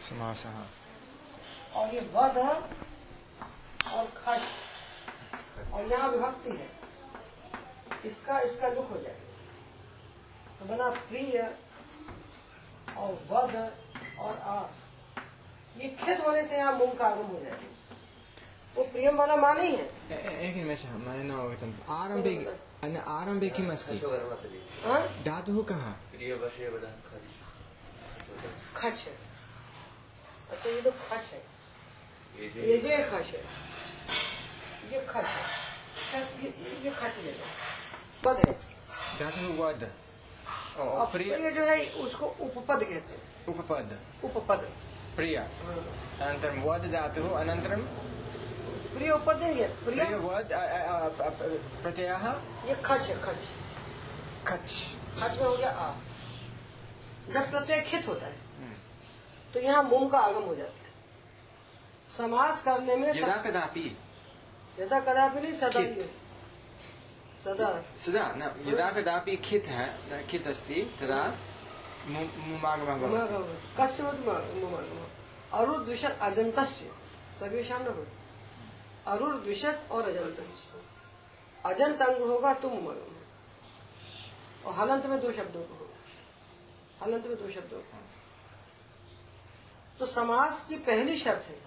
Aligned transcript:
समासः। 0.00 0.58
और 1.74 1.94
ये 1.94 2.00
वध 2.00 2.38
और 3.92 4.06
खट 4.06 5.72
और 5.72 5.84
यहाँ 5.90 6.08
विभक्ति 6.08 6.50
है। 6.50 6.68
इसका 8.04 8.40
इसका 8.40 8.70
दुख 8.70 8.90
हो 8.90 8.96
जाएगा 8.96 10.58
तो 10.58 10.64
बना 10.64 10.88
प्रिय 10.90 11.38
और 12.96 13.12
वध 13.30 13.56
और 14.18 14.38
आ। 14.38 14.62
ये 15.80 15.88
खेत 15.88 16.20
होने 16.26 16.44
से 16.44 16.56
यहाँ 16.56 16.72
मूंग 16.72 16.92
का 16.98 17.06
आगम 17.06 17.26
हो 17.26 17.40
जाएगा। 17.40 17.56
वो 18.76 18.84
प्रियम 18.84 19.16
वाला 19.16 19.36
मान 19.36 19.60
ही 19.60 19.76
है। 19.76 19.84
ए- 19.86 20.14
ए- 20.14 20.48
एकनिमेषः 20.48 20.96
मया 20.96 21.22
न 21.22 21.30
अवगतम् 21.30 21.72
आरम्भे 21.90 22.34
अन- 22.84 23.04
आरम्भे 23.08 23.48
किम् 23.50 23.70
अस्ति 23.70 23.98
हाँ? 24.84 25.00
धातुः 25.24 25.62
कः 25.62 25.90
प्रियवशे 25.90 26.68
वदन् 26.68 27.00
खरिष 27.10 27.34
खच 28.76 29.06
है 29.08 29.29
अच्छा 30.50 30.68
ये 30.70 30.80
तो 30.82 30.90
खच 30.90 31.32
है। 31.32 31.42
ये 32.68 32.76
जे 32.78 32.96
खच 33.04 33.26
है 33.34 33.42
ये 34.92 35.00
खच 35.08 35.24
है। 35.24 36.20
ये, 36.42 36.48
ये 36.84 36.90
खच 36.90 37.18
ले 37.24 37.32
लो 37.32 37.46
पद 38.24 38.36
है। 38.38 38.52
वद 39.58 39.90
और 40.78 41.06
प्रिय। 41.06 41.50
जो 41.50 41.64
है 41.64 41.78
उसको 42.04 42.26
उपपद 42.46 42.82
कहते 42.82 43.12
हैं। 43.12 43.22
उपपद। 43.48 43.98
उपपद। 44.24 44.70
प्रिय। 45.16 45.36
अनन्तरं 45.36 46.62
वद 46.62 46.90
धातुः 46.92 47.38
अनन्तरं 47.40 47.82
प्रिय 48.94 49.10
ऊपर 49.10 49.34
देंगे 49.36 49.66
प्रिय? 49.84 50.04
प्रिय 50.04 50.16
वद 50.18 50.48
प्रत्ययः? 51.82 52.24
ये 52.68 52.74
खच 52.84 53.02
है 53.02 53.20
खच। 53.22 53.48
खच्। 54.46 54.72
खच 55.20 55.38
में 55.38 55.46
हो 55.46 55.56
गया 55.56 55.70
आ। 55.70 55.92
जब 57.32 57.50
प्रत्यय 57.50 57.80
खित 57.80 58.06
होता 58.08 58.26
है 58.26 58.38
तो 59.54 59.60
यहाँ 59.60 59.82
मूंग 59.82 60.10
का 60.10 60.18
आगम 60.18 60.42
हो 60.42 60.54
जाता 60.56 60.72
है। 60.72 60.92
समास 62.10 62.62
करने 62.62 62.96
में 62.96 63.08
यदा 63.08 63.36
कदापि। 63.36 63.98
यदा 64.78 65.00
कदापि 65.00 65.40
नहीं 65.40 65.52
सदा। 65.52 65.80
ही 65.80 65.86
है। 65.86 66.06
सदा। 67.44 67.84
सदा 67.98 68.34
न 68.36 68.42
यदा 68.42 68.90
कदापि 68.90 69.36
खित 69.36 69.64
न 69.68 70.26
खित् 70.30 70.46
अस्ति 70.46 70.96
तदा 71.00 71.34
मु- 72.06 72.38
मुमागमः 72.38 72.96
भवति। 72.96 73.82
कस्यवत् 73.82 75.10
अरुद्विषत् 75.52 76.20
अजन्तस्य। 76.20 76.92
सर्वेशा 77.40 77.78
न 77.78 77.82
भवति। 77.82 78.16
अरुर्द्विषत् 79.06 79.90
और 79.90 80.08
अजन्तस्य। 80.08 80.82
अजंत 81.66 82.02
अंग 82.02 82.22
होगा 82.22 82.54
तुम 82.54 82.72
मगम 82.72 83.16
और 84.66 84.74
हलंत 84.74 85.06
में 85.06 85.20
दो 85.20 85.32
शब्दों 85.32 85.62
को 85.62 85.74
होगा। 85.74 85.96
हलंत 87.04 87.26
में 87.26 87.36
दो 87.36 87.50
शब्दों 87.50 87.78
को 87.78 88.19
तो 90.00 90.06
समास 90.06 90.66
की 90.68 90.76
पहली 90.76 91.16
शर्त 91.16 91.48
है 91.48 91.58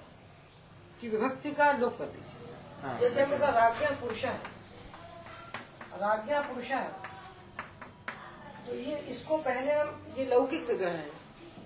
कि 1.02 1.10
विभक्ति 1.10 1.52
का 1.52 1.72
लोप 1.72 1.98
कर 1.98 2.06
दीजिए। 2.06 2.56
हाँ। 2.84 3.00
जैसे 3.00 3.24
हमने 3.24 3.38
कहा 3.38 3.50
राज्ञा 3.50 3.90
पुरुष 3.90 4.26
है। 4.26 4.42
राज्ञा 5.94 6.42
पुरुष 6.42 6.66
है। 6.66 6.92
तो 8.68 8.76
ये 8.76 8.98
इसको 8.98 9.38
पहले 9.38 9.74
हम 9.74 10.16
ये 10.18 10.26
लौकिक 10.26 10.68
विग्रह 10.68 10.92
है। 10.92 11.12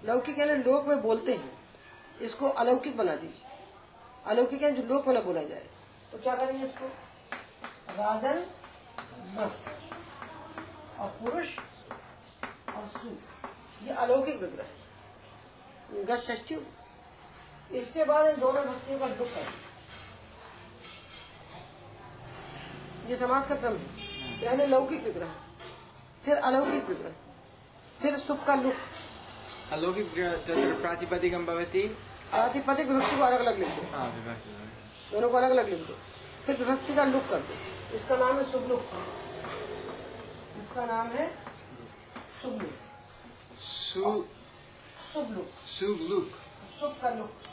लौकिक 0.05 0.39
यानी 0.39 0.55
लोक 0.55 0.85
में 0.85 1.01
बोलते 1.01 1.33
हैं। 1.33 1.59
इसको 2.21 2.49
अलौकिक 2.49 2.97
बना 2.97 3.15
दीजिए। 3.15 3.45
अलौकिक 4.25 4.61
है 4.61 4.71
जो 4.71 4.83
लोक 4.83 5.07
में 5.07 5.25
बोला 5.25 5.43
जाए। 5.43 5.67
तो 6.11 6.17
क्या 6.17 6.35
करेंगे 6.35 6.65
इसको? 6.65 6.85
राजन 7.93 8.45
बस। 9.37 9.75
और 10.99 11.07
पुरुष 11.07 11.57
और 12.75 12.87
सु 12.87 13.17
ये 13.85 13.93
अलौकिक 13.93 14.41
विग्रह 14.41 14.63
है। 14.63 14.86
षष्ठी 16.17 16.57
इसके 17.71 18.03
बाद 18.03 18.27
इन 18.27 18.39
दोनों 18.39 18.63
भक्तियों 18.63 18.99
का 18.99 19.07
दुख 19.07 19.27
है। 19.27 19.45
ये 23.09 23.17
समाज 23.17 23.47
का 23.47 23.55
क्रम 23.55 23.73
है। 23.73 24.41
पहले 24.41 24.65
लौकिक 24.65 25.03
विग्रह। 25.03 25.27
फिर 26.25 26.37
अलौकिक 26.37 26.89
विग्रह। 26.89 27.11
फिर 28.01 28.17
सुख 28.17 28.45
का 28.45 28.55
लुक। 28.55 28.73
अलौकिक 29.71 30.05
प्रातिपदिक 30.81 30.81
प्रातिपदिकं 30.81 31.45
विभक्ति 32.89 33.17
को 33.17 33.23
अलग 33.23 33.39
अलग 33.39 33.59
लिख 33.59 33.67
दो। 33.67 33.81
भवति। 33.81 35.11
दोनों 35.11 35.29
को 35.29 35.37
अलग। 35.37 35.49
अलग 35.49 35.69
लिख 35.69 35.79
दो। 35.79 35.97
फिर 36.45 36.55
विभक्ति 36.55 36.95
का 36.95 37.03
लुक 37.03 37.29
कर 37.29 37.39
दो। 37.39 37.95
इसका 37.95 38.15
नाम 38.15 38.37
है 38.37 38.51
शुभ 38.51 38.67
लुक। 38.67 38.85
इसका 40.59 40.85
नाम 40.85 41.07
है 41.07 41.31
शुभ 42.43 42.61
लुक। 42.61 42.71
सु 45.17 45.23
शुभ 45.67 46.01
लुक 46.09 46.33
शुभ 46.79 46.97
का 47.01 47.09
लुक 47.09 47.45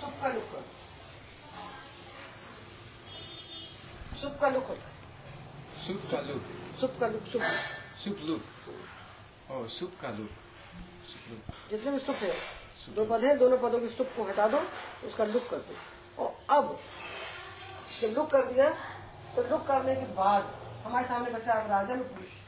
शुभ 0.00 0.12
का 0.20 0.28
लुक 0.28 0.52
शुभ 4.20 4.36
का 4.40 4.48
लुक 4.48 4.66
होता 4.66 4.84
है 4.84 5.78
सुप 5.78 6.04
का 6.10 6.20
लुक 6.20 6.44
शुभ 6.80 6.96
का 7.00 7.06
लुक 7.06 7.26
शुभ 7.26 7.42
सुप 8.04 8.20
लुक 8.22 9.50
ओ 9.50 9.66
सुप 9.68 9.96
का 10.02 10.10
लुक 10.10 10.38
सुप 11.06 11.30
लुक 11.30 11.54
जितने 11.70 11.92
भी 11.92 11.98
शुभ 11.98 12.22
है 12.22 12.32
दो 12.94 13.04
पद 13.06 13.24
है 13.24 13.36
दोनों 13.38 13.58
पदों 13.58 13.80
के 13.80 13.88
शुभ 13.88 14.16
को 14.16 14.24
हटा 14.24 14.48
दो 14.48 14.62
उसका 15.06 15.24
लुक 15.26 15.48
कर 15.50 15.64
दो 15.64 16.22
और 16.22 16.56
अब 16.56 16.78
जब 17.92 18.14
लुक 18.16 18.30
कर 18.30 18.52
दिया 18.52 18.70
तो 19.34 19.48
लुक 19.50 19.66
करने 19.66 19.96
के 19.96 20.12
बाद 20.14 20.54
हमारे 20.84 21.06
सामने 21.08 21.30
बच्चा 21.30 21.52
अब 21.54 21.70
राजन 21.70 21.98
पुरुष 22.04 22.39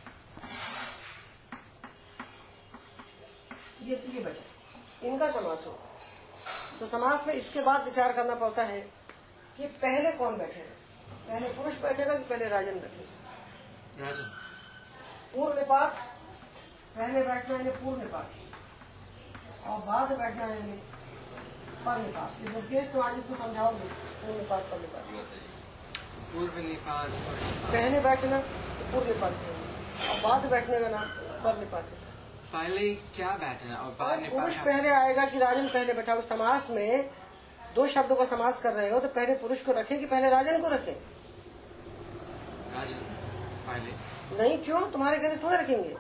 ये 3.87 3.97
ये 4.15 4.21
बचा 4.25 5.09
इनका 5.09 5.31
समास 5.31 5.65
हो। 5.67 5.79
तो 6.81 6.87
समास 6.87 7.27
में 7.27 7.35
इसके 7.35 7.61
बाद 7.63 7.85
विचार 7.85 8.13
करना 8.13 8.35
पड़ता 8.43 8.63
है 8.65 8.81
कि 9.57 9.67
पहले 9.83 10.13
कौन 10.19 10.37
बैठेगा 10.39 10.75
पहले 11.29 11.49
पुरुष 11.57 11.81
बैठेगा 11.83 12.15
कि 12.15 12.25
पहले 12.31 12.49
राजन 12.49 12.79
बैठेगा 12.81 14.05
राजन। 14.05 14.31
पूर्व 15.35 15.59
निपात 15.59 15.93
पहले 16.97 17.23
बैठना 17.27 17.57
है 17.59 17.71
पूर्व 17.83 17.99
निपात 18.03 18.31
और 19.67 19.79
बाद 19.87 20.13
बैठना 20.19 20.47
है 20.47 20.77
पर 21.85 21.99
निपात 21.99 22.41
ये 22.41 22.53
जब 22.53 22.69
गेट 22.71 22.93
तो 22.93 23.01
आज 23.01 23.19
इसको 23.19 23.37
समझाओगे 23.37 23.89
पूर्व 24.21 24.39
निपात 24.39 24.71
पर 24.71 24.81
निपात 24.81 25.05
पूर्व 26.35 26.59
निपात 26.69 27.11
पहले 27.73 28.01
बैठना 28.01 28.41
तो 28.41 28.91
पूर्व 28.93 29.09
निपात 29.09 29.33
और 30.11 30.21
बाद 30.23 30.51
बैठने 30.51 30.81
का 30.81 30.89
नाम 30.89 31.09
पर 31.45 31.59
निपात 31.59 31.91
होता 31.91 32.07
है 32.07 32.12
पहले 32.53 32.95
क्या 33.17 33.31
बैठना 33.41 33.77
और 33.77 33.91
बाद 34.01 34.19
अगर 34.19 34.31
पुरुष 34.31 34.57
पहले 34.65 34.89
आएगा 34.89 35.25
कि 35.27 35.39
राजन 35.39 35.69
पहले 35.69 35.93
बैठा 35.95 36.13
हो 36.13 36.23
समास 36.23 36.69
में 36.71 37.11
दो 37.75 37.87
शब्दों 37.89 38.17
का 38.17 38.25
समास 38.25 38.59
कर 38.63 38.73
रहे 38.73 38.91
हो 38.91 38.99
तो 39.01 39.09
पहले 39.09 39.35
पुरुष 39.35 39.61
को 39.61 39.73
रखें 39.73 39.99
कि 40.01 40.07
पहले 40.07 40.31
राजन 40.31 40.61
को 40.61 40.69
रखें? 40.69 40.93
राजन 42.75 43.01
पहले 43.69 44.43
नहीं 44.43 44.59
क्यों? 44.65 44.81
तुम्हारे 44.91 45.19
घर 45.19 45.37
थोड़ा 45.37 45.61
रखेंगे। 45.61 45.97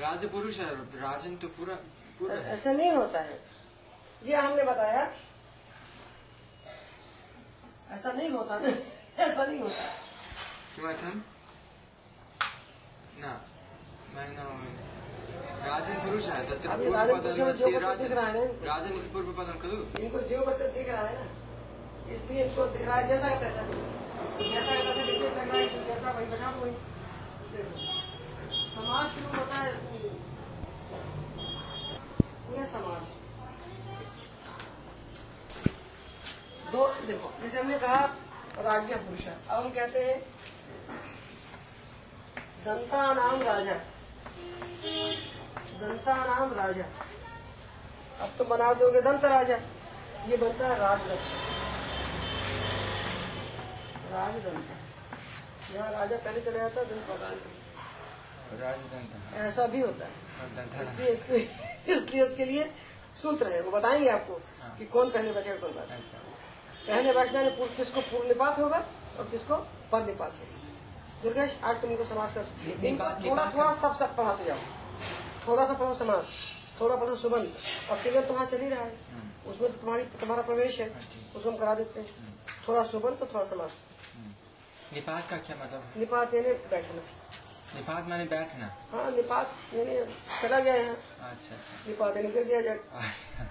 राज 0.00 0.24
पुरुष 0.32 0.58
है 0.58 0.74
राजन 1.00 1.36
तो 1.36 1.48
पूरा 1.48 1.74
पूरा 2.18 2.34
ऐसा 2.34 2.72
नहीं 2.72 2.92
होता 2.92 3.20
है। 3.20 3.40
ये 4.26 4.36
हमने 4.36 4.64
बताया। 4.64 5.10
ऐसा 7.90 8.12
नहीं 8.12 8.30
होता 8.30 8.58
ना। 8.58 8.68
ऐसा 9.24 9.46
नहीं 9.46 9.60
होता। 9.60 9.84
किमर्थं 10.76 11.22
न 13.20 13.40
मैं 14.16 14.28
न 14.28 14.97
राजन 15.88 16.00
पुरुषः 16.04 16.40
तत्र 16.48 16.68
अभी 16.68 16.86
राजन 17.80 18.10
है 18.36 18.42
इति 18.88 19.08
पूर्वपदं 19.12 19.56
खलु 19.60 19.76
इनको 20.04 20.18
जो 20.28 20.38
बच्चा 20.46 20.66
दिख 20.76 20.88
रहा 20.88 21.04
है 21.04 21.14
ना 21.18 21.26
इसलिए 22.12 22.44
इनको 22.44 22.66
दिख 22.74 22.82
रहा 22.86 22.96
है 22.96 23.04
जैसा 23.08 23.28
का 23.28 23.36
तैसा। 23.40 23.62
जैसा 24.40 24.74
का 24.74 24.82
तैसा 24.84 25.04
बिल्कुल 25.06 25.28
लग 25.28 25.48
रहा 25.48 25.56
है 25.56 25.64
जैसा 25.86 26.10
वही 26.10 26.26
बना 26.26 26.50
तो 26.52 26.58
वही 26.60 26.74
समाज 28.74 29.04
शुरू 29.14 29.30
होता 29.38 29.56
है। 29.56 29.72
पूरे 32.44 32.66
समाज। 32.76 33.02
दो 36.72 36.82
देखो 37.06 37.28
जैसे 37.42 37.56
हमने 37.58 37.78
कहा 37.78 38.00
राज्य 38.70 38.96
पुरुष 39.06 39.24
है। 39.26 39.34
अब 39.48 39.64
हम 39.64 39.70
कहते 39.70 40.04
हैं 40.04 40.18
दंता 42.64 43.00
नाम 43.14 43.42
राजा। 43.42 43.76
दंता 45.56 46.14
नाम 46.14 46.52
राजा। 46.52 46.84
अब 48.20 48.30
तो 48.38 48.44
बना 48.44 48.72
दोगे 48.72 49.00
दंत 49.00 49.24
राजा। 49.24 49.58
ये 50.26 50.36
बनता 50.36 50.66
है 50.66 50.78
राजदंत। 50.78 51.20
राजदंत। 54.12 54.64
यहाँ 55.74 55.92
राजा 55.92 56.16
पहले 56.16 56.40
चले 56.40 56.58
जाता 56.58 56.80
है 56.80 56.86
दंत 56.86 57.10
राजदंत। 57.10 57.42
ऐसा 59.34 59.66
भी 59.66 59.80
होता 59.80 60.04
है। 60.04 60.10
इसलिए 60.82 61.08
इसके 61.08 61.36
इसलिए 61.92 62.24
इसके 62.24 62.44
लिए 62.44 62.72
सूत्र 63.22 63.50
है। 63.50 63.60
वो 63.60 63.70
बताएँगे 63.70 64.08
आपको 64.08 64.34
कि 64.78 64.86
कौन 64.86 65.10
पहले 65.10 65.32
बैठेगा 65.32 65.56
कौन 65.56 65.72
बैठेगा 65.72 65.94
ऐसा। 65.94 66.18
पहले 66.86 67.12
बैठने 67.12 67.50
पूर्व 67.50 67.72
किसको 67.76 68.00
पूर्व 68.00 68.28
निपात 68.28 68.58
होगा 68.58 68.84
और 69.18 69.28
किसको 69.30 69.56
पर 69.92 70.06
निपात 70.06 70.32
होगा। 70.32 70.54
दुर्गेश 71.22 71.58
आज 71.64 71.80
तुम 71.80 71.90
इनको 71.90 72.04
समाज 72.04 72.38
निपात- 72.38 73.30
थोड़ा 73.30 73.44
थोड़ा 73.44 73.72
सब 73.72 73.96
सब 73.96 74.16
पढ़ाते 74.16 74.44
जाओ। 74.44 74.56
थोड़ा 75.48 75.66
सा 75.66 75.74
पढ़ो 75.74 75.94
समाज 75.94 76.24
थोड़ा 76.80 76.96
पढ़ो 76.96 77.16
सुबंध 77.16 77.52
और 77.90 77.98
तिगन 77.98 78.22
तो 78.22 78.34
वहाँ 78.34 78.46
चल 78.46 78.60
ही 78.60 78.68
रहा 78.68 78.82
है 78.82 78.92
उसमें 79.48 79.70
तो 79.70 79.76
तुम्हारी 79.76 80.02
तुम्हारा 80.20 80.42
प्रवेश 80.42 80.80
है 80.80 80.88
उसको 80.88 81.50
हम 81.50 81.56
करा 81.56 81.74
देते 81.74 82.00
हैं। 82.00 82.34
थोड़ा 82.66 82.82
सुबंध 82.84 83.18
तो 83.18 83.26
थोड़ा 83.26 83.44
समास। 83.44 83.82
निपात 84.92 85.28
का 85.30 85.36
क्या 85.38 85.56
मतलब 85.56 85.80
है? 85.80 86.00
निपात 86.00 86.34
यानी 86.34 86.52
बैठना। 86.70 87.02
निपात 87.74 88.08
माने 88.08 88.24
बैठना? 88.24 88.66
हाँ 88.92 89.10
निपात 89.12 89.54
यानी 89.74 89.96
चला 90.42 90.58
गया 90.58 90.74
यहाँ। 90.74 90.94
अच्छा 90.94 91.54
अच्छा। 91.54 91.88
निपात 91.88 92.16
यानी 92.16 92.30
कर 92.32 92.44
दिया 92.44 92.60
जाए 92.60 92.76
अच्छा। 92.76 93.44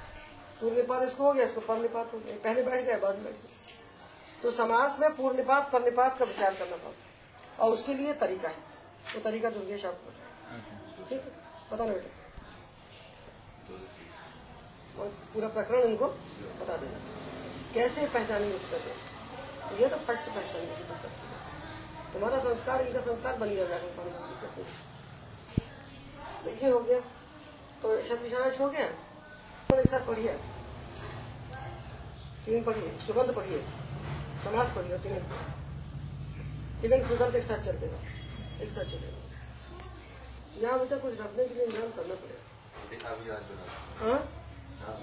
पूर्व 0.60 0.76
निपात 0.76 1.04
इसको 1.04 1.24
हो 1.24 1.34
गया 1.34 1.46
इसको 1.46 1.62
पर 1.62 1.78
निपात 1.80 2.14
हो 2.14 2.20
गया। 2.20 2.38
पहले 2.44 2.64
बैठ 2.64 2.86
गया 2.86 2.98
बाद 2.98 3.16
में 3.16 3.24
बैठ 3.24 3.34
गया। 3.34 4.42
तो 4.44 4.52
समाज 4.52 5.00
में 5.00 5.10
पूर्व 5.16 5.38
निपात 5.38 5.72
पर 5.72 5.84
निपात 5.84 6.18
का 6.20 6.26
विचार 6.26 6.54
करना 6.54 6.76
पड़ता 6.76 6.88
है। 6.88 7.58
और 7.60 7.74
उसके 7.74 7.94
लिए 7.94 8.14
तरीका 8.24 8.50
है। 8.50 8.66
वो 9.16 9.22
तरीका 9.22 9.50
दुर्गेश 9.50 9.86
आपको 9.86 10.10
बताया। 10.10 11.06
ठीक 11.10 11.20
है? 11.20 11.37
बता 11.72 11.86
ना 11.86 11.94
बेटा 11.94 12.10
पूरा 15.34 15.48
प्रकरण 15.48 15.82
इनको 15.84 16.08
बता 16.60 16.76
देना। 16.78 17.00
कैसे 17.74 18.06
पहचानेंगे 18.08 18.58
पुस्तक 18.58 18.78
को? 18.78 18.92
तो 19.70 19.76
ये 19.82 19.88
तो 19.90 19.98
फट 19.98 20.20
से 20.20 20.32
है। 20.32 20.38
तुम्हारा 22.14 22.40
संस्कार, 22.40 22.82
इनका 22.82 23.00
संस्कार 23.00 23.38
बन 23.38 23.50
गया 23.50 23.66
व्याकरण 23.66 23.90
की 23.90 24.64
तो। 26.44 26.50
ये 26.50 26.70
हो 26.72 26.80
गया। 26.80 27.00
तो 27.82 28.02
शब्द 28.02 28.22
विचाराज 28.22 28.60
हो 28.60 28.70
गया। 28.70 28.88
तो 29.70 29.76
एक 29.76 29.90
साथ 29.90 30.08
पढ़िए? 30.08 30.34
तीन 32.46 32.64
पढ़िए। 32.64 32.98
सुगंध 33.08 33.36
पढ़िए। 33.36 33.60
समाज 34.44 34.68
पढ़िए 34.76 34.98
तीन 34.98 35.14
तीन 36.82 37.08
सुगंध 37.08 37.36
एक 37.36 37.44
साथ 37.44 37.60
चल 37.60 37.78
देगा 37.78 37.98
एक 38.64 38.70
साथ 38.72 38.84
चलेगा 38.84 39.27
यहाँ 40.62 40.80
बच्चा 40.80 40.98
कुछ 40.98 41.20
रखने 41.22 41.46
के 41.48 41.54
लिए 41.56 41.66
इंतज़ाम 41.66 41.92
करना 41.98 42.16
पड़ेगा। 42.22 43.10
अभी 43.10 43.30
आज 43.30 43.44
बना। 43.50 43.66
हाँ? 44.02 44.20
हाँ 44.86 44.96